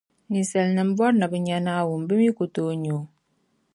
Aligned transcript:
Ninsalinima 0.29 0.95
bɔri 0.97 1.15
ni 1.19 1.25
bɛ 1.31 1.37
nya 1.45 1.57
Naawuni 1.65 2.05
bɛ 2.07 2.13
mi 2.19 2.29
ku 2.37 2.43
tooi 2.53 2.75
nya 2.83 2.93
o. 2.99 3.01